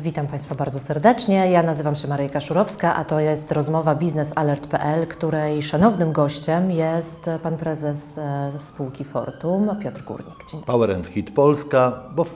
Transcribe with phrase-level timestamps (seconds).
[0.00, 1.50] Witam Państwa bardzo serdecznie.
[1.50, 7.56] Ja nazywam się Maryjka Szurowska, a to jest rozmowa biznesalert.pl, której szanownym gościem jest pan
[7.56, 10.38] prezes e, spółki Fortum, Piotr Górnik.
[10.38, 10.66] Dzień dobry.
[10.66, 12.26] Power and Hit Polska, bo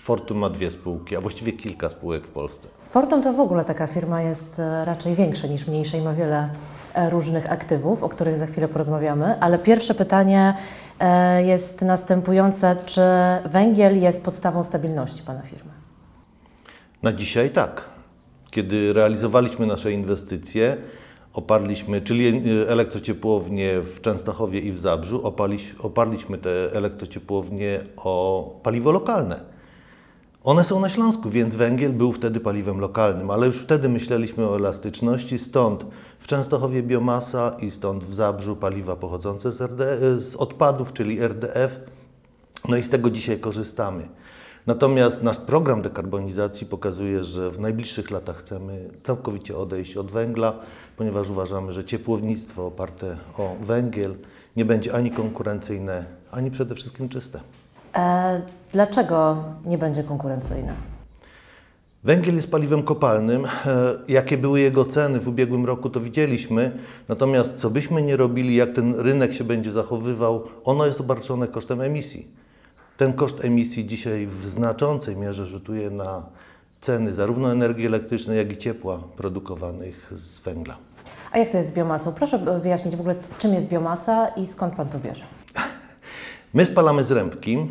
[0.00, 2.68] Fortum ma dwie spółki, a właściwie kilka spółek w Polsce.
[2.88, 6.48] Fortum to w ogóle taka firma jest e, raczej większa niż mniejsza i ma wiele
[6.94, 10.54] e, różnych aktywów, o których za chwilę porozmawiamy, ale pierwsze pytanie
[11.38, 12.76] jest następujące.
[12.86, 13.02] Czy
[13.44, 15.83] węgiel jest podstawą stabilności Pana firmy?
[17.04, 17.84] Na dzisiaj tak.
[18.50, 20.76] Kiedy realizowaliśmy nasze inwestycje,
[21.32, 25.32] oparliśmy, czyli e, elektrociepłownie w Częstochowie i w Zabrzu,
[25.78, 29.40] oparliśmy te elektrociepłownie o paliwo lokalne.
[30.44, 34.56] One są na Śląsku, więc węgiel był wtedy paliwem lokalnym, ale już wtedy myśleliśmy o
[34.56, 35.86] elastyczności, stąd
[36.18, 39.58] w Częstochowie biomasa i stąd w Zabrzu paliwa pochodzące z,
[40.24, 41.80] z odpadów, czyli RDF.
[42.68, 44.08] No i z tego dzisiaj korzystamy.
[44.66, 50.52] Natomiast nasz program dekarbonizacji pokazuje, że w najbliższych latach chcemy całkowicie odejść od węgla,
[50.96, 54.14] ponieważ uważamy, że ciepłownictwo oparte o węgiel
[54.56, 57.40] nie będzie ani konkurencyjne, ani przede wszystkim czyste.
[57.96, 60.72] E, dlaczego nie będzie konkurencyjne?
[62.04, 63.44] Węgiel jest paliwem kopalnym.
[63.44, 63.48] E,
[64.08, 66.78] jakie były jego ceny w ubiegłym roku, to widzieliśmy.
[67.08, 71.80] Natomiast co byśmy nie robili, jak ten rynek się będzie zachowywał, ono jest obarczone kosztem
[71.80, 72.43] emisji.
[72.96, 76.22] Ten koszt emisji dzisiaj w znaczącej mierze rzutuje na
[76.80, 80.76] ceny zarówno energii elektrycznej, jak i ciepła produkowanych z węgla.
[81.32, 82.12] A jak to jest z biomasą?
[82.12, 85.24] Proszę wyjaśnić w ogóle, czym jest biomasa i skąd Pan to bierze?
[86.54, 87.66] My spalamy z rębki.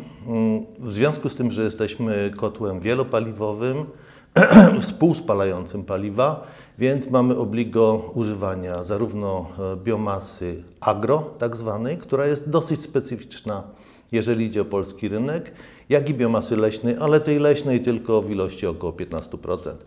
[0.78, 3.86] W związku z tym, że jesteśmy kotłem wielopaliwowym,
[4.80, 6.46] współspalającym paliwa,
[6.78, 13.62] więc mamy obligo używania zarówno e, biomasy agro, tak zwanej, która jest dosyć specyficzna
[14.14, 15.52] jeżeli idzie o polski rynek,
[15.88, 19.30] jak i biomasy leśnej, ale tej leśnej tylko w ilości około 15%.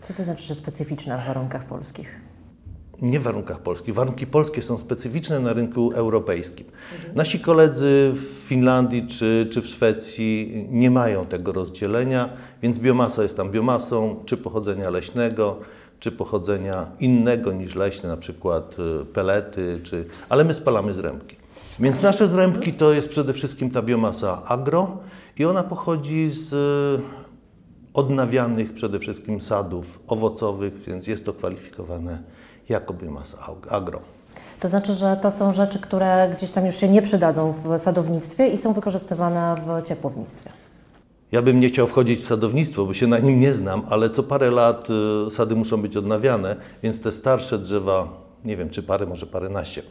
[0.01, 2.21] Co to znaczy, że specyficzna w warunkach polskich?
[3.01, 3.93] Nie w warunkach polskich.
[3.93, 6.65] Warunki polskie są specyficzne na rynku europejskim.
[6.95, 7.15] Mhm.
[7.15, 12.29] Nasi koledzy w Finlandii czy, czy w Szwecji nie mają tego rozdzielenia,
[12.61, 15.59] więc biomasa jest tam biomasą, czy pochodzenia leśnego,
[15.99, 20.05] czy pochodzenia innego niż leśne, na przykład y, pelety, czy...
[20.29, 21.35] ale my spalamy z ręki.
[21.79, 24.97] Więc nasze zrębki to jest przede wszystkim ta biomasa agro
[25.39, 27.01] i ona pochodzi z e,
[27.93, 32.23] odnawianych przede wszystkim sadów owocowych, więc jest to kwalifikowane
[32.69, 33.37] jako biomasa
[33.69, 33.99] agro.
[34.59, 38.47] To znaczy, że to są rzeczy, które gdzieś tam już się nie przydadzą w sadownictwie
[38.47, 40.49] i są wykorzystywane w ciepłownictwie.
[41.31, 44.23] Ja bym nie chciał wchodzić w sadownictwo, bo się na nim nie znam, ale co
[44.23, 44.87] parę lat
[45.27, 48.07] e, sady muszą być odnawiane, więc te starsze drzewa,
[48.45, 49.83] nie wiem czy parę, może paręnaście,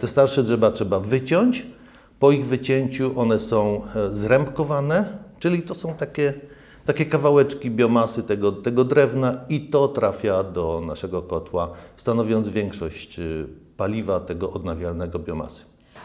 [0.00, 1.66] te starsze drzewa trzeba wyciąć.
[2.18, 5.04] Po ich wycięciu one są e, zrębkowane,
[5.38, 6.34] czyli to są takie,
[6.86, 13.22] takie kawałeczki biomasy tego, tego drewna i to trafia do naszego kotła, stanowiąc większość e,
[13.76, 15.62] paliwa tego odnawialnego biomasy.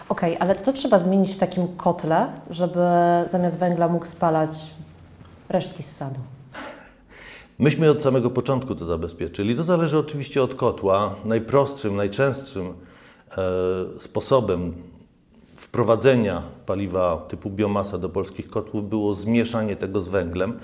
[0.09, 2.79] Okej, okay, ale co trzeba zmienić w takim kotle, żeby
[3.27, 4.51] zamiast węgla mógł spalać
[5.49, 6.19] resztki z sadu?
[7.59, 9.55] Myśmy od samego początku to zabezpieczyli.
[9.55, 11.15] To zależy oczywiście od kotła.
[11.25, 12.92] Najprostszym, najczęstszym E,
[13.99, 14.73] sposobem
[15.55, 20.59] wprowadzenia paliwa typu biomasa do polskich kotłów było zmieszanie tego z węglem,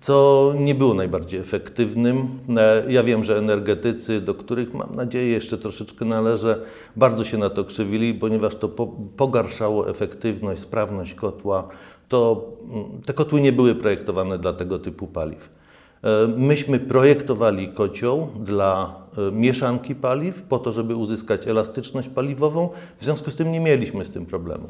[0.00, 2.28] co nie było najbardziej efektywnym.
[2.56, 6.60] E, ja wiem, że energetycy, do których mam nadzieję jeszcze troszeczkę należę,
[6.96, 8.68] bardzo się na to krzywili, ponieważ to
[9.16, 11.68] pogarszało efektywność, sprawność kotła.
[12.08, 15.61] To, mm, te kotły nie były projektowane dla tego typu paliw.
[16.02, 22.68] E, myśmy projektowali kocioł dla e, mieszanki paliw po to, żeby uzyskać elastyczność paliwową.
[22.98, 24.68] W związku z tym nie mieliśmy z tym problemu.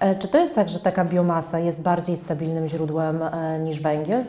[0.00, 3.20] E, czy to jest tak, że taka biomasa jest bardziej stabilnym źródłem
[3.64, 4.24] niż węgiel?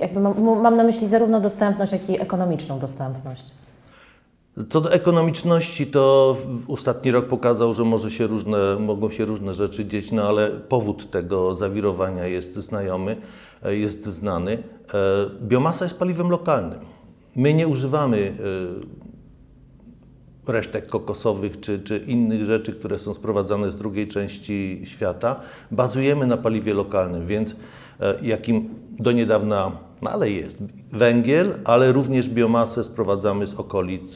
[0.00, 3.44] Jakby mam, mam na myśli zarówno dostępność, jak i ekonomiczną dostępność.
[4.68, 6.36] Co do ekonomiczności, to
[6.68, 11.10] ostatni rok pokazał, że może się różne, mogą się różne rzeczy dzieć, no ale powód
[11.10, 13.16] tego zawirowania jest znajomy,
[13.64, 14.58] jest znany.
[14.94, 16.78] E, biomasa jest paliwem lokalnym.
[17.36, 18.32] My nie używamy
[20.46, 25.40] e, resztek kokosowych czy, czy innych rzeczy, które są sprowadzane z drugiej części świata.
[25.70, 27.56] Bazujemy na paliwie lokalnym, więc
[28.00, 28.68] e, jakim
[28.98, 29.72] do niedawna
[30.02, 30.58] no jest
[30.92, 34.14] węgiel, ale również biomasę sprowadzamy z okolic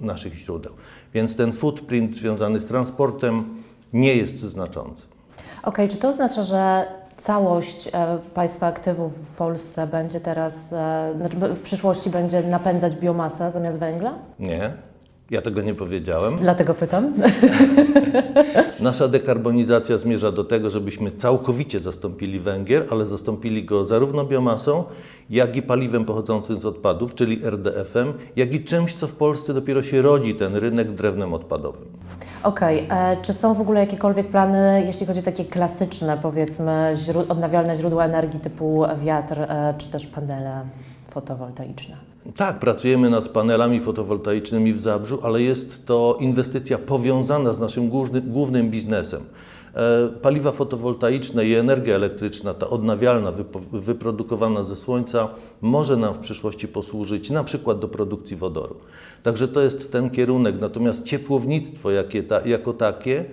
[0.00, 0.72] naszych źródeł.
[1.14, 3.44] Więc ten footprint związany z transportem
[3.92, 5.06] nie jest znaczący.
[5.62, 6.86] Okej, okay, czy to oznacza, że
[7.18, 13.50] całość e, państwa aktywów w Polsce będzie teraz, e, znaczy w przyszłości będzie napędzać biomasę
[13.50, 14.14] zamiast węgla?
[14.38, 14.72] Nie.
[15.30, 16.36] Ja tego nie powiedziałem.
[16.36, 17.14] Dlatego pytam.
[18.80, 24.84] Nasza dekarbonizacja zmierza do tego, żebyśmy całkowicie zastąpili węgiel, ale zastąpili go zarówno biomasą,
[25.30, 29.82] jak i paliwem pochodzącym z odpadów, czyli RDF-em, jak i czymś, co w Polsce dopiero
[29.82, 31.88] się rodzi, ten rynek drewnem odpadowym.
[32.42, 33.16] Okej, okay.
[33.22, 36.94] czy są w ogóle jakiekolwiek plany, jeśli chodzi o takie klasyczne, powiedzmy,
[37.28, 40.60] odnawialne źródła energii typu wiatr, e, czy też panele
[41.10, 42.07] fotowoltaiczne?
[42.36, 47.90] Tak, pracujemy nad panelami fotowoltaicznymi w Zabrzu, ale jest to inwestycja powiązana z naszym
[48.26, 49.22] głównym biznesem.
[49.74, 53.32] E, paliwa fotowoltaiczne i energia elektryczna, ta odnawialna,
[53.72, 55.28] wyprodukowana ze słońca,
[55.60, 58.76] może nam w przyszłości posłużyć na przykład do produkcji wodoru.
[59.22, 60.54] Także to jest ten kierunek.
[60.60, 63.24] Natomiast ciepłownictwo jakie ta, jako takie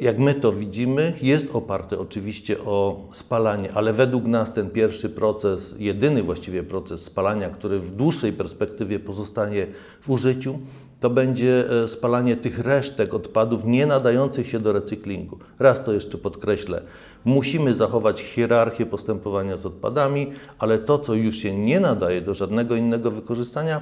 [0.00, 5.74] jak my to widzimy, jest oparte oczywiście o spalanie, ale według nas ten pierwszy proces,
[5.78, 9.66] jedyny właściwie proces spalania, który w dłuższej perspektywie pozostanie
[10.00, 10.58] w użyciu,
[11.00, 15.38] to będzie e, spalanie tych resztek odpadów nie nadających się do recyklingu.
[15.58, 16.82] Raz to jeszcze podkreślę,
[17.24, 22.76] musimy zachować hierarchię postępowania z odpadami, ale to, co już się nie nadaje do żadnego
[22.76, 23.80] innego wykorzystania,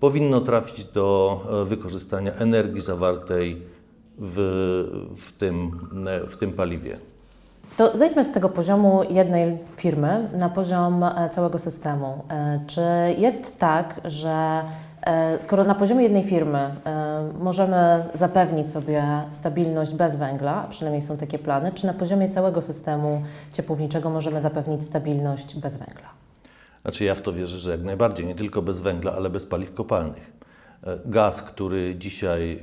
[0.00, 3.62] powinno trafić do e, wykorzystania energii zawartej
[4.20, 4.36] w,
[5.16, 5.70] w, tym,
[6.28, 6.96] w tym paliwie.
[7.76, 12.24] To zejdźmy z tego poziomu jednej firmy na poziom e, całego systemu.
[12.30, 12.80] E, czy
[13.18, 14.62] jest tak, że
[15.02, 16.74] e, skoro na poziomie jednej firmy
[17.40, 23.22] możemy zapewnić sobie stabilność bez węgla, przynajmniej są takie plany, czy na poziomie całego systemu
[23.52, 26.08] ciepłowniczego możemy zapewnić stabilność bez węgla?
[26.82, 29.74] Znaczy ja w to wierzę, że jak najbardziej, nie tylko bez węgla, ale bez paliw
[29.74, 30.39] kopalnych.
[30.86, 32.58] E, gaz, który dzisiaj y,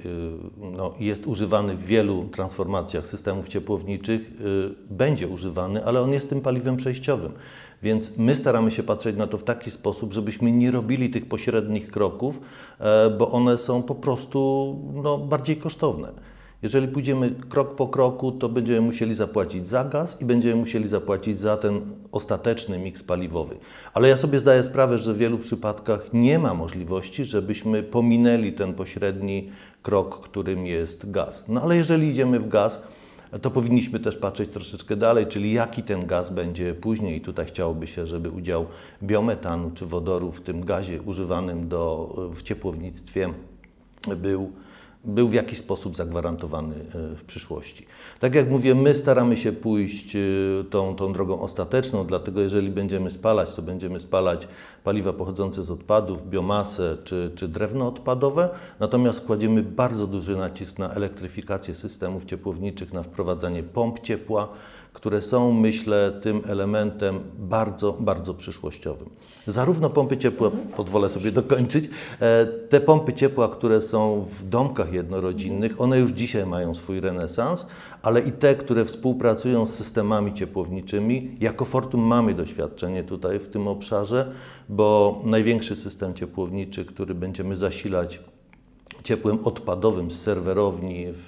[0.58, 6.42] no, jest używany w wielu transformacjach systemów ciepłowniczych, y, będzie używany, ale on jest tym
[6.42, 7.32] paliwem przejściowym.
[7.84, 11.92] Więc my staramy się patrzeć na to w taki sposób, żebyśmy nie robili tych pośrednich
[11.92, 12.42] kroków,
[12.80, 16.12] e, bo one są po prostu no, bardziej kosztowne.
[16.62, 21.40] Jeżeli pójdziemy krok po kroku, to będziemy musieli zapłacić za gaz i będziemy musieli zapłacić
[21.40, 21.82] za ten
[22.12, 23.58] ostateczny miks paliwowy.
[23.94, 28.74] Ale ja sobie zdaję sprawę, że w wielu przypadkach nie ma możliwości, żebyśmy pominęli ten
[28.74, 29.50] pośredni
[29.82, 31.46] krok, którym jest gaz.
[31.48, 32.82] No ale jeżeli idziemy w gaz,
[33.42, 37.22] to powinniśmy też patrzeć troszeczkę dalej, czyli jaki ten gaz będzie później.
[37.22, 38.66] Tutaj chciałoby się, żeby udział
[39.04, 43.34] biometanu czy wodoru w tym gazie używanym do, w ciepłownictwie
[44.18, 44.52] był
[45.08, 47.86] był w jakiś sposób zagwarantowany e, w przyszłości.
[48.20, 50.20] Tak jak mówię, my staramy się pójść e,
[50.70, 54.48] tą, tą drogą ostateczną, dlatego jeżeli będziemy spalać, to będziemy spalać
[54.84, 58.50] paliwa pochodzące z odpadów, biomasę czy, czy drewno odpadowe,
[58.80, 64.50] natomiast kładziemy bardzo duży nacisk na elektryfikację systemów ciepłowniczych, na wprowadzanie pomp ciepła,
[64.98, 69.10] które są, myślę, tym elementem bardzo, bardzo przyszłościowym.
[69.48, 71.90] Zarówno pompy ciepła, pozwolę sobie dokończyć,
[72.20, 77.66] e, te pompy ciepła, które są w domkach jednorodzinnych, one już dzisiaj mają swój renesans,
[78.02, 81.38] ale i te, które współpracują z systemami ciepłowniczymi.
[81.40, 84.32] Jako Fortum mamy doświadczenie tutaj w tym obszarze,
[84.70, 88.20] bo największy system ciepłowniczy, który będziemy zasilać
[89.04, 91.26] ciepłem odpadowym z serwerowni w,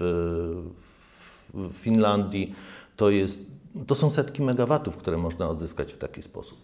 [1.54, 2.54] w Finlandii,
[2.96, 3.49] to jest
[3.88, 6.58] to są setki megawatów, które można odzyskać w taki sposób.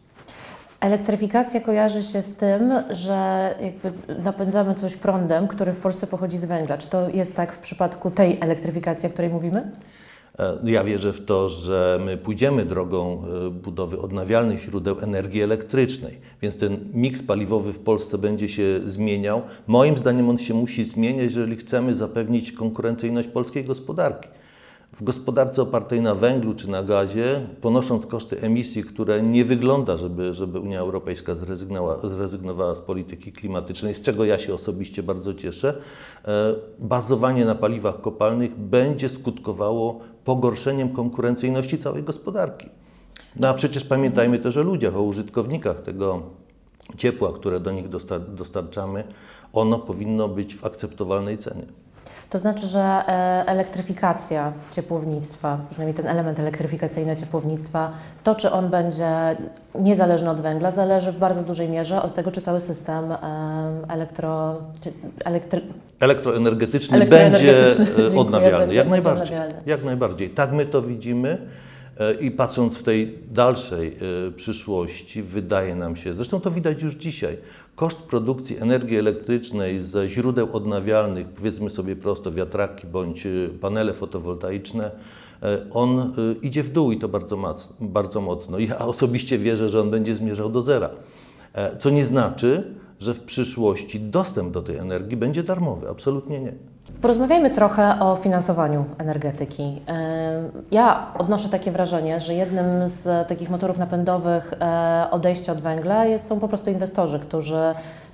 [0.79, 3.91] Elektryfikacja kojarzy się z tym, że jakby
[4.23, 6.77] napędzamy coś prądem, który w Polsce pochodzi z węgla.
[6.77, 9.71] Czy to jest tak w przypadku tej elektryfikacji, o której mówimy?
[10.39, 16.19] E, ja wierzę w to, że my pójdziemy drogą e, budowy odnawialnych źródeł energii elektrycznej,
[16.41, 19.41] więc ten miks paliwowy w Polsce będzie się zmieniał.
[19.67, 24.29] Moim zdaniem on się musi zmieniać, jeżeli chcemy zapewnić konkurencyjność polskiej gospodarki.
[24.95, 30.33] W gospodarce opartej na węglu czy na gazie, ponosząc koszty emisji, które nie wygląda, żeby,
[30.33, 35.77] żeby Unia Europejska zrezygnowała, zrezygnowała z polityki klimatycznej, z czego ja się osobiście bardzo cieszę,
[36.25, 42.69] e, bazowanie na paliwach kopalnych będzie skutkowało pogorszeniem konkurencyjności całej gospodarki.
[43.35, 46.23] No a przecież pamiętajmy też o ludziach, o użytkownikach tego
[46.97, 47.85] ciepła, które do nich
[48.27, 49.03] dostarczamy.
[49.53, 51.65] Ono powinno być w akceptowalnej cenie.
[52.29, 57.91] To znaczy, że e, elektryfikacja ciepłownictwa, przynajmniej ten element elektryfikacyjny ciepłownictwa,
[58.23, 59.09] to czy on będzie
[59.75, 63.17] niezależny od węgla, zależy w bardzo dużej mierze od tego, czy cały system e,
[63.87, 64.55] elektro,
[65.25, 65.61] elektry...
[65.99, 68.73] elektroenergetyczny, elektroenergetyczny będzie odnawialny.
[68.73, 69.23] Jak najbardziej.
[69.23, 69.61] Odnawialny.
[69.65, 70.29] Jak najbardziej.
[70.29, 71.37] Tak my to widzimy.
[71.99, 73.97] E, I patrząc w tej dalszej
[74.27, 77.37] e, przyszłości, wydaje nam się, zresztą to widać już dzisiaj,
[77.75, 83.29] koszt produkcji energii elektrycznej ze źródeł odnawialnych, powiedzmy sobie prosto wiatraki bądź e,
[83.61, 84.91] panele fotowoltaiczne,
[85.71, 88.59] on idzie w dół i to bardzo, bardzo mocno.
[88.59, 90.89] Ja osobiście wierzę, że on będzie zmierzał do zera.
[91.79, 95.89] Co nie znaczy, że w przyszłości dostęp do tej energii będzie darmowy.
[95.89, 96.53] Absolutnie nie.
[97.01, 99.81] Porozmawiajmy trochę o finansowaniu energetyki.
[99.87, 106.05] E, ja odnoszę takie wrażenie, że jednym z takich motorów napędowych e, odejścia od węgla
[106.05, 107.55] jest, są po prostu inwestorzy, którzy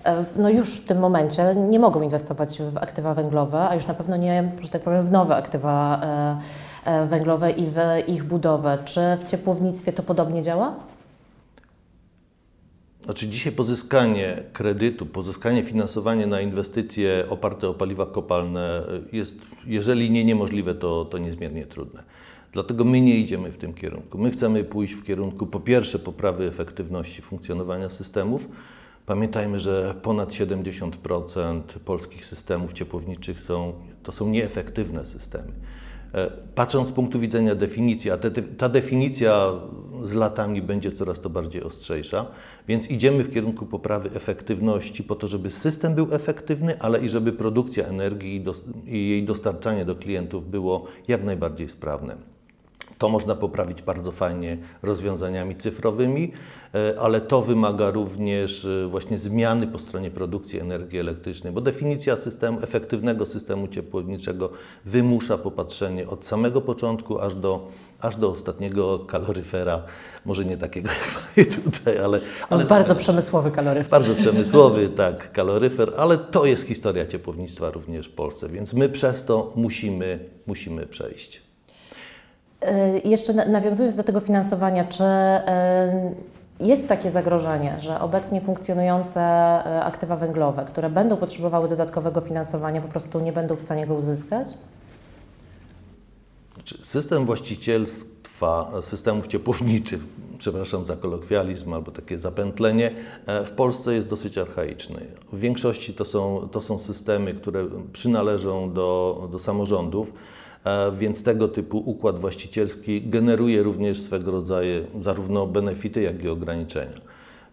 [0.05, 3.93] e, no już w tym momencie nie mogą inwestować w aktywa węglowe, a już na
[3.93, 6.01] pewno nie, że tak powiem, w nowe aktywa
[7.07, 8.77] węglowe i w ich budowę.
[8.85, 10.73] Czy w ciepłownictwie to podobnie działa?
[13.01, 20.25] Znaczy dzisiaj pozyskanie kredytu, pozyskanie finansowania na inwestycje oparte o paliwa kopalne jest, jeżeli nie
[20.25, 22.03] niemożliwe, to, to niezmiernie trudne.
[22.53, 24.17] Dlatego my nie idziemy w tym kierunku.
[24.17, 28.47] My chcemy pójść w kierunku po pierwsze poprawy efektywności funkcjonowania systemów.
[29.05, 35.51] Pamiętajmy, że ponad 70% polskich systemów ciepłowniczych są, to są nieefektywne systemy.
[36.13, 39.51] E, patrząc z punktu widzenia definicji, a te, ta definicja
[40.03, 42.25] z latami będzie coraz to bardziej ostrzejsza,
[42.67, 47.33] więc idziemy w kierunku poprawy efektywności po to, żeby system był efektywny, ale i żeby
[47.33, 48.43] produkcja energii
[48.85, 52.40] i jej dostarczanie do klientów było jak najbardziej sprawne.
[53.01, 56.31] To można poprawić bardzo fajnie rozwiązaniami cyfrowymi,
[56.75, 62.17] e, ale to wymaga również e, właśnie zmiany po stronie produkcji energii elektrycznej, bo definicja
[62.17, 64.49] systemu, efektywnego systemu ciepłowniczego
[64.85, 67.67] wymusza popatrzenie od samego początku aż do,
[67.99, 69.83] aż do ostatniego kaloryfera,
[70.25, 70.89] może nie takiego
[71.37, 72.19] jak tutaj, ale...
[72.49, 73.91] ale bardzo przemysłowy kaloryfer.
[73.91, 79.25] Bardzo przemysłowy, tak, kaloryfer, ale to jest historia ciepłownictwa również w Polsce, więc my przez
[79.25, 81.50] to musimy, musimy przejść.
[82.65, 89.83] Y, jeszcze nawiązując do tego finansowania, czy y, jest takie zagrożenie, że obecnie funkcjonujące y,
[89.83, 94.47] aktywa węglowe, które będą potrzebowały dodatkowego finansowania, po prostu nie będą w stanie go uzyskać?
[96.81, 99.99] System właścicielstwa systemów ciepłowniczych,
[100.37, 102.91] przepraszam za kolokwializm albo takie zapętlenie,
[103.25, 105.05] e, w Polsce jest dosyć archaiczny.
[105.33, 110.13] W większości to są, to są systemy, które przynależą do, do samorządów.
[110.65, 117.01] E, więc tego typu układ właścicielski generuje również swego rodzaju zarówno benefity, jak i ograniczenia.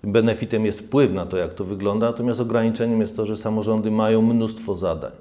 [0.04, 4.22] Benefitem jest wpływ na to, jak to wygląda, natomiast ograniczeniem jest to, że samorządy mają
[4.22, 5.12] mnóstwo zadań.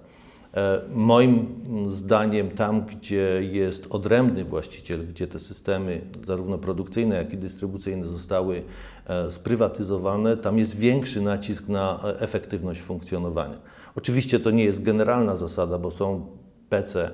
[0.54, 1.48] E, moim
[1.90, 8.64] zdaniem, tam, gdzie jest odrębny właściciel, gdzie te systemy, zarówno produkcyjne, jak i dystrybucyjne, zostały
[9.08, 13.58] e, sprywatyzowane, tam jest większy nacisk na efektywność funkcjonowania.
[13.96, 16.26] Oczywiście to nie jest generalna zasada, bo są
[16.70, 17.12] PC,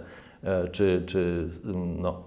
[0.72, 1.50] czy, czy
[2.02, 2.24] no,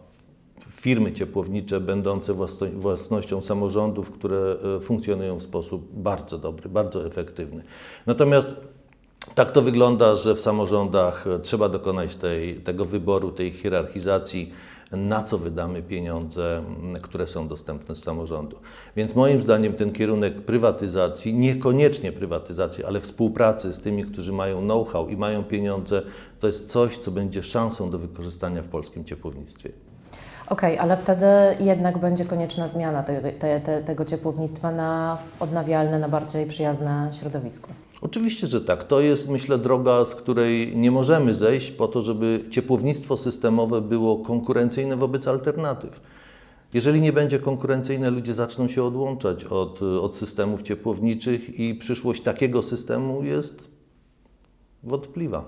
[0.71, 2.35] firmy ciepłownicze będące
[2.75, 7.63] własnością samorządów, które e, funkcjonują w sposób bardzo dobry, bardzo efektywny.
[8.07, 8.55] Natomiast
[9.35, 14.53] tak to wygląda, że w samorządach e, trzeba dokonać tej, tego wyboru, tej hierarchizacji
[14.93, 16.63] na co wydamy pieniądze,
[17.03, 18.57] które są dostępne z samorządu.
[18.97, 25.09] Więc moim zdaniem ten kierunek prywatyzacji, niekoniecznie prywatyzacji, ale współpracy z tymi, którzy mają know-how
[25.09, 26.03] i mają pieniądze,
[26.41, 29.71] to jest coś, co będzie szansą do wykorzystania w polskim ciepłownictwie.
[30.49, 31.27] Okej, okay, ale wtedy
[31.61, 37.71] jednak będzie konieczna zmiana te, te, te, tego ciepłownictwa na odnawialne, na bardziej przyjazne środowisku.
[38.01, 38.85] Oczywiście, że tak.
[38.85, 44.17] To jest, myślę, droga, z której nie możemy zejść po to, żeby ciepłownictwo systemowe było
[44.17, 46.01] konkurencyjne wobec alternatyw.
[46.75, 52.63] Jeżeli nie będzie konkurencyjne, ludzie zaczną się odłączać od, od systemów ciepłowniczych i przyszłość takiego
[52.63, 53.71] systemu jest
[54.83, 55.45] wątpliwa.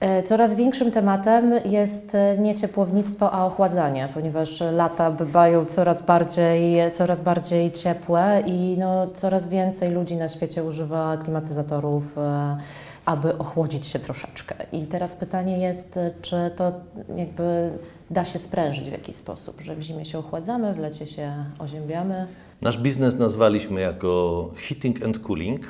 [0.00, 6.92] E, coraz większym tematem jest e, nie ciepłownictwo, a ochładzanie, ponieważ lata bywają coraz bardziej,
[6.92, 12.56] coraz bardziej ciepłe i no, coraz więcej ludzi na świecie używa klimatyzatorów, e,
[13.04, 14.54] aby ochłodzić się troszeczkę.
[14.72, 16.72] I teraz pytanie jest, czy to
[17.16, 17.70] jakby
[18.10, 22.26] da się sprężyć w jakiś sposób, że w zimie się ochładzamy, w lecie się oziębiamy?
[22.62, 25.60] Nasz biznes nazwaliśmy jako heating and cooling.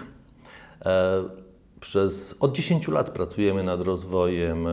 [1.81, 4.71] Przez od 10 lat pracujemy nad rozwojem e,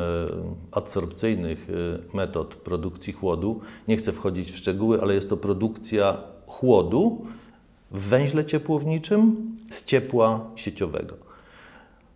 [0.71, 1.67] adsorpcyjnych
[2.13, 3.59] e, metod produkcji chłodu.
[3.87, 7.25] Nie chcę wchodzić w szczegóły, ale jest to produkcja chłodu
[7.91, 9.35] w węźle ciepłowniczym
[9.71, 11.15] z ciepła sieciowego.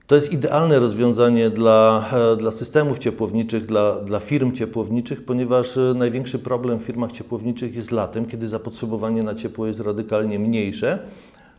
[0.07, 6.39] To jest idealne rozwiązanie dla, e, dla systemów ciepłowniczych, dla, dla firm ciepłowniczych, ponieważ największy
[6.39, 11.00] problem w firmach ciepłowniczych jest latem, kiedy zapotrzebowanie na ciepło jest radykalnie mniejsze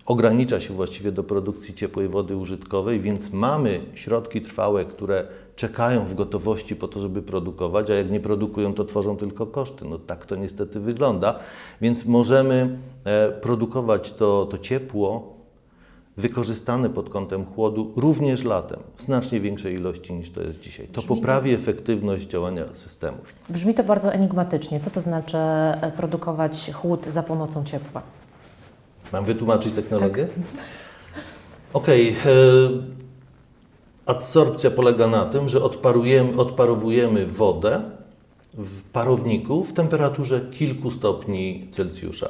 [0.07, 6.15] ogranicza się właściwie do produkcji ciepłej wody użytkowej, więc mamy środki trwałe, które czekają w
[6.15, 9.85] gotowości po to, żeby produkować, a jak nie produkują, to tworzą tylko koszty.
[9.85, 11.39] No tak to niestety wygląda,
[11.81, 15.33] więc możemy e, produkować to, to ciepło
[16.17, 20.87] wykorzystane pod kątem chłodu również latem, w znacznie większej ilości niż to jest dzisiaj.
[20.87, 23.35] To Brzmi poprawi efektywność działania systemów.
[23.49, 24.81] Brzmi to bardzo enigmatycznie.
[24.81, 28.03] Co to znaczy e, produkować chłód za pomocą ciepła?
[29.13, 30.27] Mam wytłumaczyć technologię?
[30.27, 30.65] Tak.
[31.73, 32.09] Okej.
[32.09, 32.93] e,
[34.07, 37.83] Adsorpcja polega na tym, że odparujemy, odparowujemy wodę
[38.55, 42.29] w parowniku w temperaturze kilku stopni Celsjusza.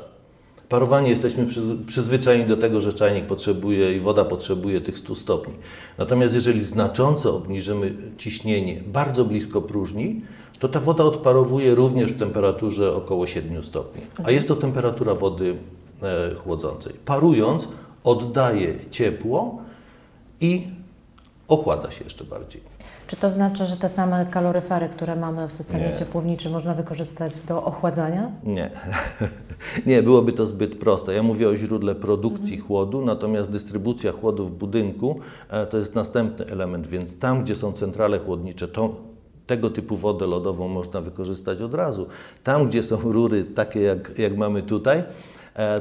[0.69, 5.55] Parowanie jesteśmy przyz- przyzwyczajeni do tego, że czajnik potrzebuje i woda potrzebuje tych 100 stopni.
[5.99, 10.21] Natomiast jeżeli znacząco obniżymy ciśnienie bardzo blisko próżni,
[10.59, 14.03] to ta woda odparowuje również w temperaturze około 7 stopni.
[14.25, 15.55] A jest to temperatura wody
[16.45, 16.93] chłodzącej.
[17.05, 17.69] Parując,
[18.05, 19.59] oddaje ciepło
[20.41, 20.67] i
[21.49, 22.63] ochładza się jeszcze bardziej.
[23.07, 25.93] Czy to znaczy, że te same kaloryfery, które mamy w systemie Nie.
[25.93, 28.31] ciepłowniczym, można wykorzystać do ochładzania?
[28.45, 28.71] Nie.
[29.87, 31.15] Nie, byłoby to zbyt proste.
[31.15, 36.47] Ja mówię o źródle produkcji chłodu, natomiast dystrybucja chłodu w budynku e, to jest następny
[36.47, 38.95] element, więc tam, gdzie są centrale chłodnicze, to
[39.47, 42.07] tego typu wodę lodową można wykorzystać od razu.
[42.45, 45.05] Tam, gdzie są rury takie, jak, jak mamy tutaj, e,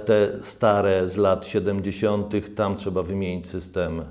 [0.06, 4.02] te stare z lat 70., tam trzeba wymienić system,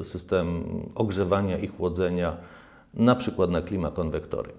[0.00, 2.36] e, system ogrzewania i chłodzenia,
[2.94, 4.52] na przykład na klimakonwektory.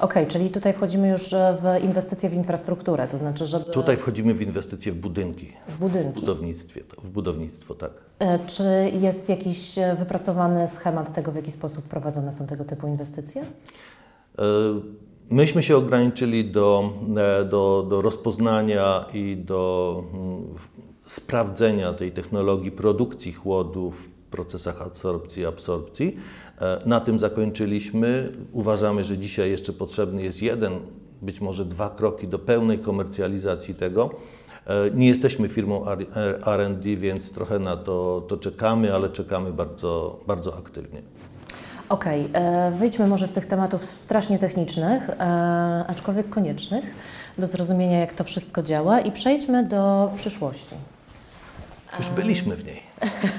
[0.00, 4.34] Okej, czyli tutaj wchodzimy już e, w inwestycje w infrastrukturę, to znaczy, żeby Tutaj wchodzimy
[4.34, 5.52] w inwestycje w budynki.
[5.68, 6.20] w W budynki.
[6.20, 7.90] budownictwie, w budownictwo, tak.
[8.18, 8.64] E, Czy
[9.00, 13.42] jest jakiś e, wypracowany schemat tego, w jaki sposób prowadzone są tego typu inwestycje?
[13.42, 14.42] E,
[15.32, 20.44] Myśmy się ograniczyli do, e, do, do rozpoznania i do mm,
[21.06, 26.16] sprawdzenia tej technologii produkcji chłodu w procesach adsorpcji i absorpcji.
[26.60, 28.32] E, Na tym zakończyliśmy.
[28.52, 30.72] Uważamy, że dzisiaj jeszcze potrzebny jest jeden,
[31.22, 34.10] być może dwa kroki do pełnej komercjalizacji tego.
[34.66, 35.84] E, Nie jesteśmy firmą
[36.46, 41.02] R&D, więc trochę na to, to czekamy, ale czekamy bardzo, bardzo aktywnie.
[41.92, 45.14] Okej, e, wyjdźmy może z tych tematów strasznie technicznych, e,
[45.88, 46.84] aczkolwiek koniecznych
[47.38, 50.74] do zrozumienia, jak to wszystko działa i przejdźmy do przyszłości.
[51.98, 52.82] Już byliśmy w niej.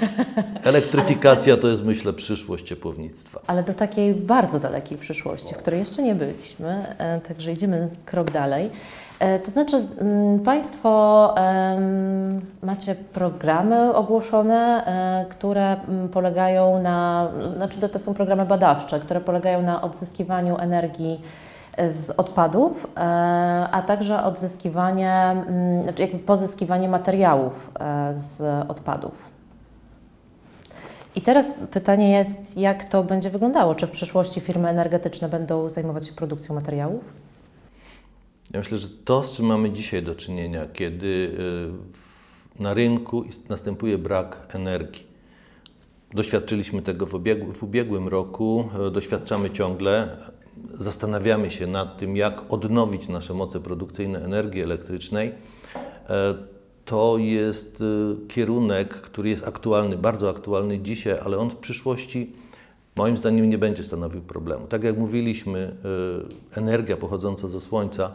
[0.64, 3.40] Elektryfikacja to jest, myślę, przyszłość ciepłownictwa.
[3.48, 8.32] Ale do takiej bardzo dalekiej przyszłości, w której jeszcze nie byliśmy, e, także idziemy krok
[8.32, 8.70] dalej.
[9.20, 11.36] E, To znaczy, mm, Państwo
[12.64, 19.62] macie programy ogłoszone, e, które mm, polegają na, znaczy to- są programy badawcze, które polegają
[19.62, 21.22] na odzyskiwaniu energii
[21.90, 23.00] z odpadów, e,
[23.72, 29.26] a także odzyskiwanie, mm, znaczy jakby pozyskiwanie materiałów e, z odpadów.
[31.16, 33.76] I teraz pytanie jest, jak to będzie wyglądało?
[33.76, 37.04] Czy w przyszłości firmy energetyczne będą zajmować się produkcją materiałów?
[38.54, 41.36] Ja myślę, że to, z czym mamy dzisiaj do czynienia, kiedy
[41.94, 45.08] w- na rynku następuje brak energii.
[46.14, 50.18] Doświadczyliśmy tego w, ubiegł, w ubiegłym roku, e, doświadczamy ciągle.
[50.74, 55.32] Zastanawiamy się nad tym, jak odnowić nasze moce produkcyjne energii elektrycznej.
[56.10, 56.34] E,
[56.86, 62.32] To jest y, kierunek, który jest aktualny, bardzo aktualny dzisiaj, ale on w przyszłości
[62.96, 64.68] moim zdaniem nie będzie stanowił problemu.
[64.68, 65.76] Tak jak mówiliśmy,
[66.56, 68.14] y, energia pochodząca ze Słońca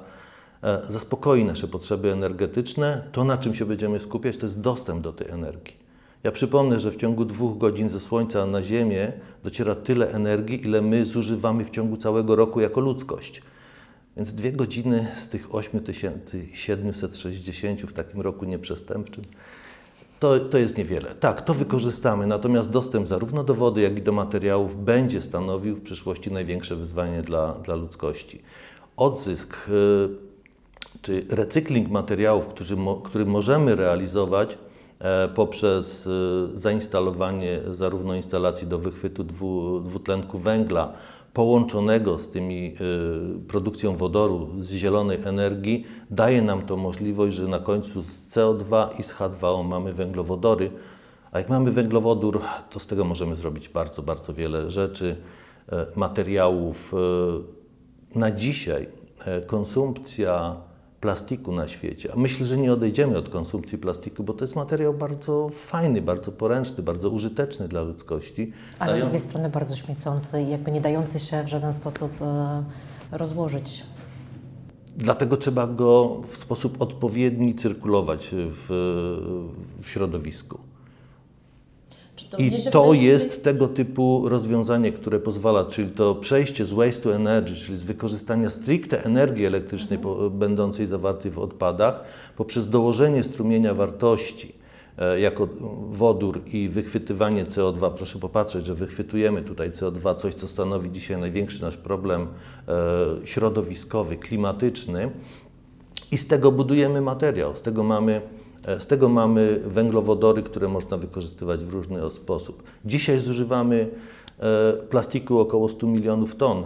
[0.62, 3.04] e, zaspokoi nasze potrzeby energetyczne.
[3.12, 5.87] To, na czym się będziemy skupiać, to jest dostęp do tej energii.
[6.24, 9.12] Ja przypomnę, że w ciągu dwóch godzin ze Słońca na Ziemię
[9.44, 13.42] dociera tyle energii, ile my zużywamy w ciągu całego roku jako ludzkość.
[14.16, 19.24] Więc dwie godziny z tych 8760 w takim roku nieprzestępczym
[20.20, 21.14] to, to jest niewiele.
[21.14, 25.80] Tak, to wykorzystamy, natomiast dostęp zarówno do wody, jak i do materiałów będzie stanowił w
[25.80, 28.42] przyszłości największe wyzwanie dla, dla ludzkości.
[28.96, 30.08] Odzysk y,
[31.02, 34.58] czy recykling materiałów, który, mo, który możemy realizować
[35.34, 36.10] poprzez y,
[36.54, 40.92] zainstalowanie zarówno instalacji do wychwytu dwu, dwutlenku węgla,
[41.32, 42.74] połączonego z tymi
[43.40, 49.00] y, produkcją wodoru, z zielonej energii, daje nam to możliwość, że na końcu z CO2
[49.00, 50.70] i z H2O mamy węglowodory,
[51.32, 55.16] a jak mamy węglowodór, to z tego możemy zrobić bardzo, bardzo wiele rzeczy,
[55.72, 56.94] e, materiałów.
[58.14, 58.88] e, Na dzisiaj
[59.24, 60.56] e, konsumpcja
[61.00, 64.94] plastiku na świecie, a myślę, że nie odejdziemy od konsumpcji plastiku, bo to jest materiał
[64.94, 68.52] bardzo fajny, bardzo poręczny, bardzo użyteczny dla ludzkości.
[68.78, 72.64] Ale z drugiej strony bardzo śmiecący i jakby nie dający się w żaden sposób e,
[73.12, 73.84] rozłożyć.
[74.96, 78.66] Dlatego trzeba go w sposób odpowiedni cyrkulować w,
[79.80, 80.67] w środowisku.
[82.38, 87.54] I to jest tego typu rozwiązanie, które pozwala, czyli to przejście z waste to energy,
[87.54, 92.04] czyli z wykorzystania stricte energii elektrycznej po, będącej zawartej w odpadach,
[92.36, 94.52] poprzez dołożenie strumienia wartości
[94.98, 95.48] e, jako
[95.90, 97.90] wodór i wychwytywanie CO2.
[97.90, 102.26] Proszę popatrzeć, że wychwytujemy tutaj CO2, coś co stanowi dzisiaj największy nasz problem
[102.68, 105.10] e, środowiskowy, klimatyczny
[106.10, 108.20] i z tego budujemy materiał, z tego mamy
[108.78, 112.62] Z tego mamy węglowodory, które można wykorzystywać w różny sposób.
[112.84, 113.88] Dzisiaj zużywamy
[114.38, 116.64] e, plastiku około 100 milionów ton e,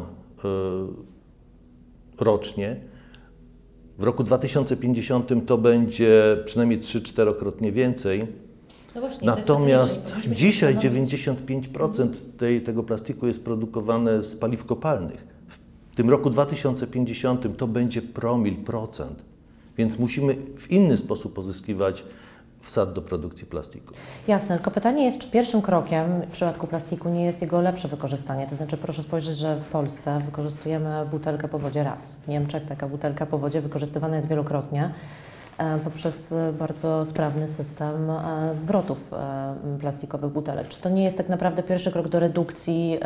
[2.20, 2.80] rocznie.
[3.98, 8.26] W roku 2050 to będzie przynajmniej 3-4-krotnie więcej.
[8.94, 15.26] No właśnie, Natomiast dzisiaj 95% tej, tego plastiku jest produkowane z paliw kopalnych.
[15.92, 19.24] W tym roku 2050 to będzie promil procent,
[19.78, 22.04] więc musimy w inny sposób pozyskiwać
[22.62, 23.94] wsad do produkcji plastiku.
[24.28, 28.46] Jasne, tylko pytanie jest, czy pierwszym krokiem w przypadku plastiku nie jest jego lepsze wykorzystanie?
[28.46, 32.12] To znaczy, proszę spojrzeć, że w Polsce wykorzystujemy butelkę po wodzie raz.
[32.12, 34.90] W Niemczech taka butelka po wodzie wykorzystywana jest wielokrotnie
[35.84, 40.68] poprzez e, bardzo sprawny system e, zwrotów e, plastikowych butelek.
[40.68, 42.98] Czy to nie jest tak naprawdę pierwszy krok do redukcji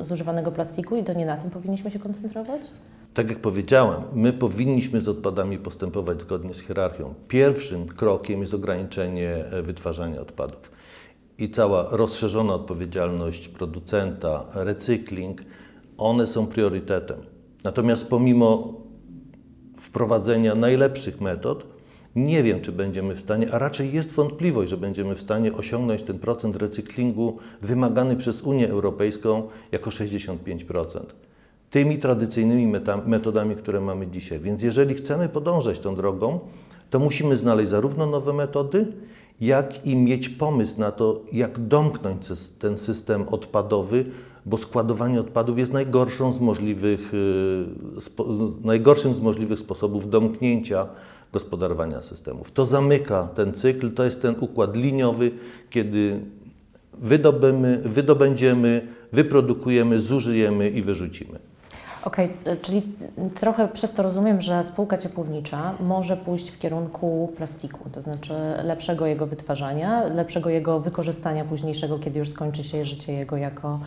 [0.00, 2.62] zużywanego plastiku i to nie na tym powinniśmy się koncentrować?
[3.14, 7.14] Tak jak powiedziałem, my powinniśmy z odpadami postępować zgodnie z hierarchią.
[7.28, 10.70] Pierwszym krokiem jest ograniczenie wytwarzania odpadów.
[11.38, 15.42] I cała rozszerzona odpowiedzialność producenta, recykling,
[15.98, 17.18] one są priorytetem.
[17.64, 18.74] Natomiast pomimo
[19.78, 21.77] wprowadzenia najlepszych metod,
[22.26, 26.02] nie wiem, czy będziemy w stanie, a raczej jest wątpliwość, że będziemy w stanie osiągnąć
[26.02, 31.00] ten procent recyklingu wymagany przez Unię Europejską jako 65%
[31.70, 34.40] tymi tradycyjnymi metodami, które mamy dzisiaj.
[34.40, 36.40] Więc jeżeli chcemy podążać tą drogą,
[36.90, 38.86] to musimy znaleźć zarówno nowe metody,
[39.40, 42.26] jak i mieć pomysł na to, jak domknąć
[42.58, 44.04] ten system odpadowy,
[44.46, 47.66] bo składowanie odpadów jest najgorszą z możliwych, y,
[48.64, 50.86] najgorszym z możliwych sposobów domknięcia
[51.32, 52.50] gospodarowania systemów.
[52.50, 55.30] To zamyka ten cykl, to jest ten układ liniowy,
[55.70, 56.20] kiedy
[56.94, 61.38] wydobymy, wydobędziemy, wyprodukujemy, zużyjemy i wyrzucimy.
[62.04, 62.82] Okej, e, czyli
[63.34, 69.06] trochę przez to rozumiem, że spółka ciepłownicza może pójść w kierunku plastiku, to znaczy lepszego
[69.06, 73.80] jego wytwarzania, lepszego jego wykorzystania późniejszego, kiedy już skończy się życie jego jako,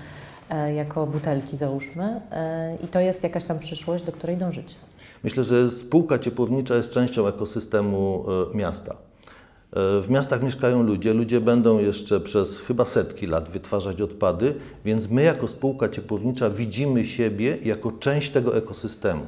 [0.49, 2.21] e, jako butelki, załóżmy.
[2.31, 4.75] E, I to jest jakaś tam przyszłość, do której dążycie.
[5.23, 8.91] Myślę, że spółka ciepłownicza jest częścią ekosystemu e, miasta.
[8.93, 14.55] E, W miastach mieszkają ludzie, ludzie będą jeszcze przez chyba setki lat wytwarzać odpady,
[14.85, 19.25] więc my jako spółka ciepłownicza widzimy siebie jako część tego ekosystemu.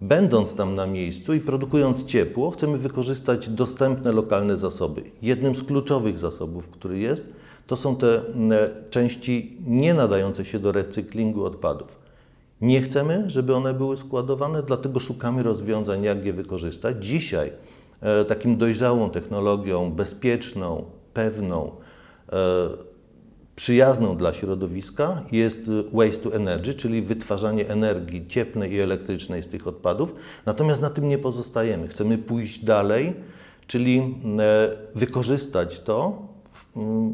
[0.00, 5.02] Będąc tam na miejscu i produkując ciepło, chcemy wykorzystać dostępne lokalne zasoby.
[5.22, 7.24] Jednym z kluczowych zasobów, który jest,
[7.66, 8.58] to są te mm,
[8.90, 12.05] części nie nadające się do recyklingu odpadów.
[12.60, 17.04] Nie chcemy, żeby one były składowane, dlatego szukamy rozwiązań, jak je wykorzystać.
[17.04, 17.52] Dzisiaj
[18.00, 21.70] e, takim dojrzałą technologią, bezpieczną, pewną,
[22.32, 22.36] e,
[23.56, 25.60] przyjazną dla środowiska jest
[25.92, 30.14] waste to energy, czyli wytwarzanie energii cieplnej i elektrycznej z tych odpadów.
[30.46, 31.88] Natomiast na tym nie pozostajemy.
[31.88, 33.14] Chcemy pójść dalej,
[33.66, 36.25] czyli e, wykorzystać to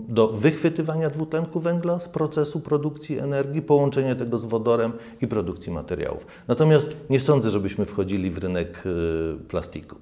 [0.09, 6.27] do wychwytywania dwutlenku węgla z procesu produkcji energii, połączenie tego z wodorem i produkcji materiałów.
[6.49, 9.97] Natomiast nie sądzę, żebyśmy wchodzili w rynek e, plastiku.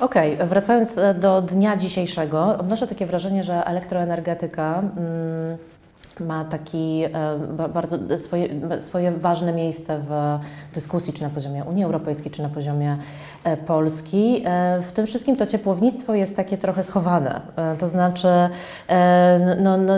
[0.00, 5.58] Okej, wracając e, do dnia dzisiejszego, odnoszę takie wrażenie, że elektroenergetyka mm,
[6.20, 7.10] ma taki e,
[7.56, 8.48] ba- bardzo swoje,
[8.80, 10.38] swoje ważne miejsce w
[10.74, 12.98] dyskusji, czy na poziomie Unii Europejskiej, czy na poziomie
[13.44, 14.42] e, Polski.
[14.46, 17.40] E, W tym wszystkim to ciepłownictwo jest takie trochę schowane.
[17.78, 18.28] To znaczy,
[18.88, 19.94] e, no, no,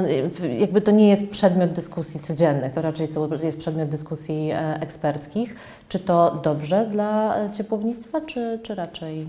[0.58, 3.08] jakby to nie jest przedmiot dyskusji codziennych, to raczej
[3.40, 5.56] jest przedmiot dyskusji eksperckich.
[5.88, 9.28] Czy to dobrze dla ciepłownictwa, czy, czy raczej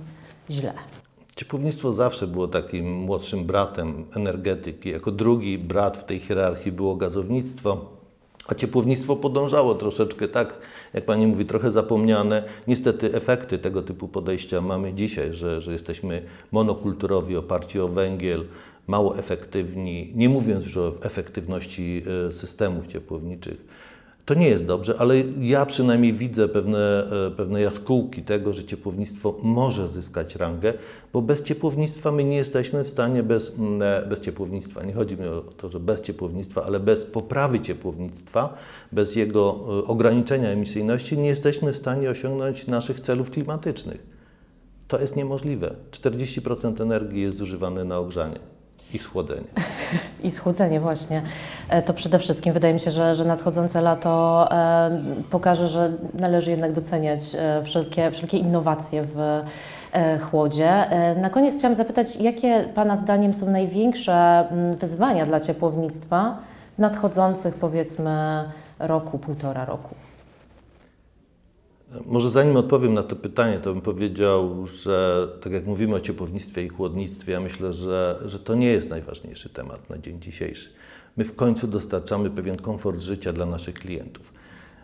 [0.49, 0.73] źle?
[1.35, 4.89] Ciepłownictwo zawsze było takim młodszym bratem energetyki.
[4.89, 7.85] Jako drugi brat w tej hierarchii było gazownictwo,
[8.47, 10.59] a ciepłownictwo podążało troszeczkę tak,
[10.93, 12.43] jak Pani mówi, trochę zapomniane.
[12.67, 18.45] Niestety efekty tego typu podejścia mamy dzisiaj, że, że jesteśmy monokulturowi, oparci o węgiel,
[18.87, 23.65] mało efektywni, nie mówiąc już o efektywności e, systemów ciepłowniczych.
[24.25, 29.35] To nie jest dobrze, ale ja przynajmniej widzę pewne, e, pewne jaskółki tego, że ciepłownictwo
[29.43, 30.73] może zyskać rangę,
[31.13, 35.17] bo bez ciepłownictwa my nie jesteśmy w stanie bez, mm, e, bez ciepłownictwa, nie chodzi
[35.17, 38.53] mi o to, że bez ciepłownictwa, ale bez poprawy ciepłownictwa,
[38.91, 44.21] bez jego e, ograniczenia emisyjności nie jesteśmy w stanie osiągnąć naszych celów klimatycznych.
[44.87, 45.75] To jest niemożliwe.
[45.91, 48.39] 40% energii jest zużywane na ogrzanie
[48.93, 49.47] i schłodzenie.
[50.23, 51.21] I schłodzenie właśnie.
[51.69, 56.51] E, To przede wszystkim wydaje mi się, że, że nadchodzące lato e, pokaże, że należy
[56.51, 59.43] jednak doceniać e, wszelkie, wszelkie innowacje w
[60.21, 60.85] chłodzie.
[61.21, 66.37] Na koniec chciałam zapytać, jakie Pana zdaniem są największe mm, wyzwania dla ciepłownictwa
[66.77, 68.43] w nadchodzących powiedzmy
[68.79, 69.95] roku, półtora roku?
[72.05, 76.63] Może zanim odpowiem na to pytanie, to bym powiedział, że tak jak mówimy o ciepłownictwie
[76.63, 80.69] i chłodnictwie, ja myślę, że, że to nie jest najważniejszy temat na dzień dzisiejszy.
[81.17, 84.33] My w końcu dostarczamy pewien komfort życia dla naszych klientów.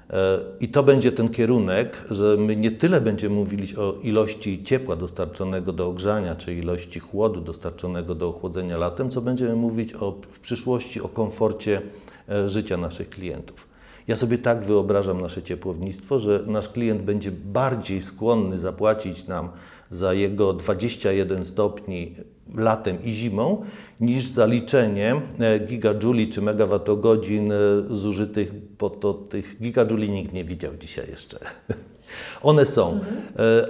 [0.10, 4.96] E, I to będzie ten kierunek, że my nie tyle będziemy mówić o ilości ciepła
[4.96, 10.40] dostarczonego do ogrzania, czy ilości chłodu dostarczonego do ochłodzenia latem, co będziemy mówić o, w
[10.40, 11.82] przyszłości o komforcie
[12.30, 13.67] e, życia naszych klientów.
[14.08, 19.50] Ja sobie tak wyobrażam nasze ciepłownictwo, że nasz klient będzie bardziej skłonny zapłacić nam
[19.90, 22.16] za jego 21 stopni
[22.56, 23.66] latem i zimą,
[24.00, 27.56] niż zaliczenie e, gigajuli czy megawattogodzin e,
[27.90, 31.40] zużytych, bo to tych gigajuli nikt nie widział dzisiaj jeszcze.
[32.42, 32.92] One są.
[32.92, 33.22] Mhm.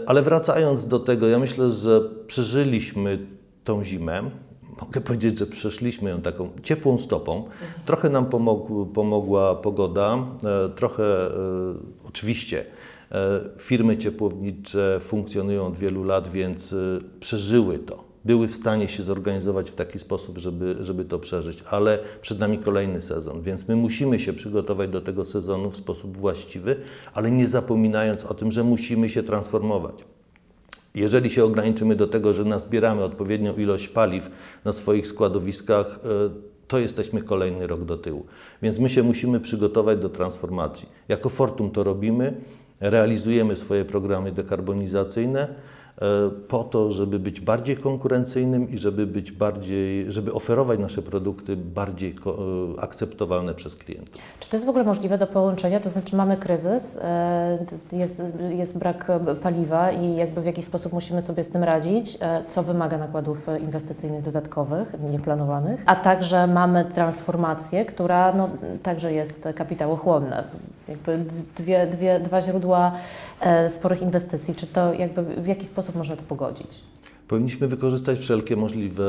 [0.05, 3.19] Ale wracając do tego, ja myślę, że przeżyliśmy
[3.63, 4.23] tą zimę.
[4.81, 7.43] Mogę powiedzieć, że przeszliśmy ją taką ciepłą stopą.
[7.85, 8.25] Trochę nam
[8.93, 10.17] pomogła pogoda,
[10.75, 11.03] trochę
[12.07, 12.65] oczywiście
[13.57, 16.75] firmy ciepłownicze funkcjonują od wielu lat, więc
[17.19, 21.99] przeżyły to były w stanie się zorganizować w taki sposób, żeby, żeby to przeżyć, ale
[22.21, 26.75] przed nami kolejny sezon, więc my musimy się przygotować do tego sezonu w sposób właściwy,
[27.13, 30.05] ale nie zapominając o tym, że musimy się transformować.
[30.97, 34.29] Jeżeli się ograniczymy do tego, że nazbieramy odpowiednią ilość paliw
[34.65, 36.29] na swoich składowiskach, e,
[36.67, 38.25] to jesteśmy kolejny rok do tyłu.
[38.61, 40.89] Więc my się musimy przygotować do transformacji.
[41.07, 42.33] Jako Fortum to robimy,
[42.79, 45.55] realizujemy swoje programy dekarbonizacyjne.
[46.01, 51.55] E, po to, żeby być bardziej konkurencyjnym i żeby być bardziej, żeby oferować nasze produkty
[51.55, 52.15] bardziej
[52.77, 54.15] e, akceptowalne przez klientów.
[54.39, 55.79] Czy to jest w ogóle możliwe do połączenia?
[55.79, 61.21] To znaczy mamy kryzys, e, jest, jest brak paliwa i jakby w jakiś sposób musimy
[61.21, 68.33] sobie z tym radzić, co wymaga nakładów inwestycyjnych dodatkowych, nieplanowanych, a także mamy transformację, która
[68.33, 68.49] no,
[68.83, 70.43] także jest kapitałochłonna.
[70.89, 72.91] Jakby dwie, dwie, dwa źródła
[73.69, 74.55] sporych inwestycji.
[74.55, 76.83] Czy to jakby w jaki sposób sposób można to pogodzić?
[77.27, 79.05] Powinniśmy wykorzystać wszelkie możliwe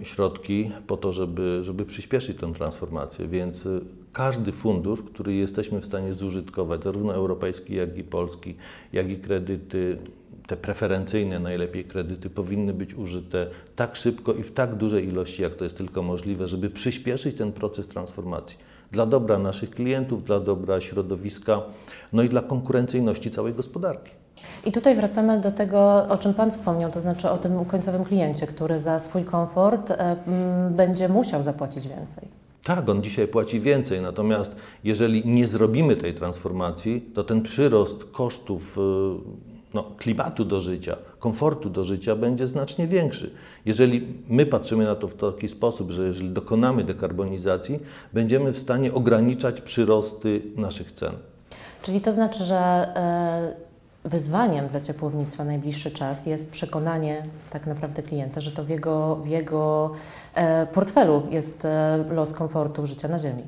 [0.00, 3.80] e, środki po to, żeby, żeby przyspieszyć tę transformację, więc e,
[4.12, 8.54] każdy fundusz, który jesteśmy w stanie zużytkować, zarówno europejski, jak i polski,
[8.92, 9.98] jak i kredyty,
[10.46, 15.54] te preferencyjne najlepiej kredyty powinny być użyte tak szybko i w tak dużej ilości, jak
[15.54, 18.56] to jest tylko możliwe, żeby przyspieszyć ten proces transformacji
[18.90, 21.60] dla dobra naszych klientów, dla dobra środowiska,
[22.12, 24.10] no i dla konkurencyjności całej gospodarki.
[24.64, 28.46] I tutaj wracamy do tego, o czym Pan wspomniał, to znaczy o tym końcowym kliencie,
[28.46, 30.16] który za swój komfort e,
[30.70, 32.28] będzie musiał zapłacić więcej.
[32.64, 38.78] Tak, on dzisiaj płaci więcej, natomiast jeżeli nie zrobimy tej transformacji, to ten przyrost kosztów
[38.78, 43.30] e, no, klimatu do życia, komfortu do życia będzie znacznie większy.
[43.66, 47.80] Jeżeli my patrzymy na to w taki sposób, że jeżeli dokonamy dekarbonizacji,
[48.12, 51.12] będziemy w stanie ograniczać przyrosty naszych cen.
[51.82, 58.40] Czyli to znaczy, że e, wyzwaniem dla ciepłownictwa najbliższy czas jest przekonanie tak naprawdę klienta,
[58.40, 59.90] że to w jego, w jego
[60.34, 63.42] e, portfelu jest e, los komfortu życia na Ziemi.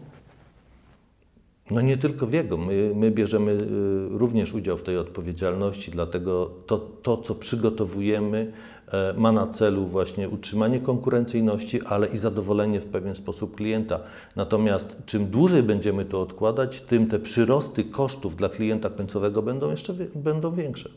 [1.71, 2.57] No nie tylko w jego.
[2.57, 8.53] My, my bierzemy y, również udział w tej odpowiedzialności, dlatego to, to, co przygotowujemy,
[8.93, 14.01] e, ma na celu właśnie utrzymanie konkurencyjności, ale i zadowolenie w pewien sposób klienta.
[14.37, 19.95] Natomiast czym dłużej będziemy to odkładać, tym te przyrosty kosztów dla klienta końcowego będą jeszcze
[20.15, 20.91] będą większe.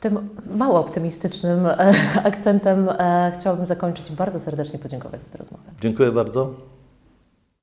[0.00, 1.94] Tym mało optymistycznym e,
[2.30, 4.12] akcentem e, chciałabym zakończyć.
[4.12, 5.64] Bardzo serdecznie podziękować za tę rozmowę.
[5.80, 6.75] Dziękuję bardzo.